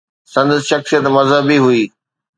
سندس 0.33 0.61
شخصيت 0.71 1.05
مذهبي 1.15 1.57
هئي. 1.65 1.83